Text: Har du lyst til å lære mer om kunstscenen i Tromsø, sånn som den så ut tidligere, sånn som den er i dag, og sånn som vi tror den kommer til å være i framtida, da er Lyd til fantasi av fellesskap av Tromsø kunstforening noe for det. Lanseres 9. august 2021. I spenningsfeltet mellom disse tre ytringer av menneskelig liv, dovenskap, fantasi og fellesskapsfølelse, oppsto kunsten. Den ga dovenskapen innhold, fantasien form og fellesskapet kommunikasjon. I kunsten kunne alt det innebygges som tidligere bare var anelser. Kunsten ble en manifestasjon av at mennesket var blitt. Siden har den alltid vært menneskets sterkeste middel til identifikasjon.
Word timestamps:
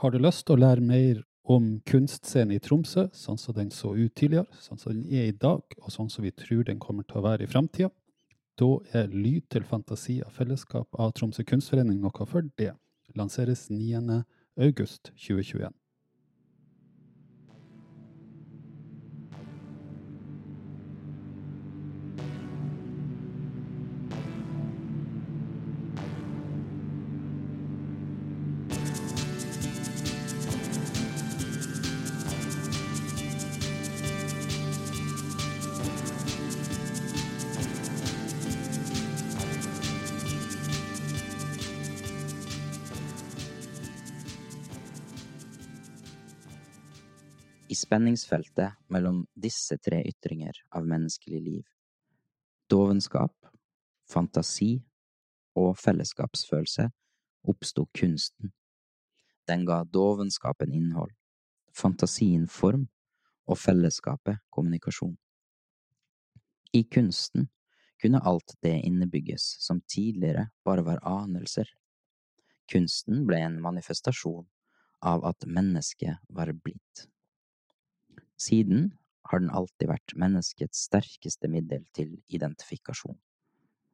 Har 0.00 0.10
du 0.10 0.18
lyst 0.18 0.46
til 0.46 0.56
å 0.56 0.62
lære 0.62 0.84
mer 0.84 1.22
om 1.44 1.80
kunstscenen 1.86 2.54
i 2.56 2.60
Tromsø, 2.62 3.08
sånn 3.14 3.38
som 3.38 3.54
den 3.56 3.70
så 3.74 3.92
ut 3.96 4.14
tidligere, 4.18 4.46
sånn 4.62 4.78
som 4.78 4.94
den 4.94 5.04
er 5.10 5.28
i 5.28 5.36
dag, 5.36 5.62
og 5.82 5.90
sånn 5.92 6.10
som 6.10 6.24
vi 6.24 6.32
tror 6.34 6.64
den 6.68 6.80
kommer 6.82 7.06
til 7.06 7.20
å 7.20 7.26
være 7.26 7.46
i 7.46 7.50
framtida, 7.50 7.90
da 8.58 8.70
er 8.94 9.12
Lyd 9.12 9.48
til 9.50 9.64
fantasi 9.66 10.20
av 10.22 10.34
fellesskap 10.36 11.00
av 11.00 11.14
Tromsø 11.16 11.44
kunstforening 11.48 12.00
noe 12.02 12.26
for 12.28 12.46
det. 12.60 12.72
Lanseres 13.18 13.68
9. 13.70 14.22
august 14.60 15.12
2021. 15.16 15.81
I 47.72 47.74
spenningsfeltet 47.74 48.72
mellom 48.92 49.22
disse 49.32 49.78
tre 49.80 50.02
ytringer 50.04 50.58
av 50.76 50.84
menneskelig 50.84 51.38
liv, 51.40 51.68
dovenskap, 52.68 53.32
fantasi 54.12 54.74
og 55.56 55.78
fellesskapsfølelse, 55.80 56.90
oppsto 57.48 57.86
kunsten. 57.96 58.50
Den 59.48 59.64
ga 59.64 59.78
dovenskapen 59.88 60.74
innhold, 60.76 61.14
fantasien 61.72 62.44
form 62.44 62.90
og 63.48 63.56
fellesskapet 63.62 64.42
kommunikasjon. 64.52 65.14
I 66.76 66.82
kunsten 66.84 67.48
kunne 68.02 68.20
alt 68.20 68.52
det 68.60 68.74
innebygges 68.82 69.46
som 69.64 69.80
tidligere 69.88 70.50
bare 70.64 70.84
var 70.90 71.00
anelser. 71.08 71.72
Kunsten 72.68 73.24
ble 73.24 73.40
en 73.46 73.58
manifestasjon 73.64 74.44
av 75.00 75.24
at 75.32 75.48
mennesket 75.48 76.20
var 76.28 76.52
blitt. 76.52 77.06
Siden 78.42 78.90
har 79.30 79.42
den 79.42 79.52
alltid 79.54 79.90
vært 79.92 80.14
menneskets 80.18 80.86
sterkeste 80.88 81.50
middel 81.50 81.84
til 81.96 82.16
identifikasjon. 82.32 83.18